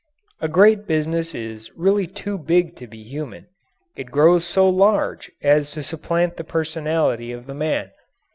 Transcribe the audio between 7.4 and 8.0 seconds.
the man.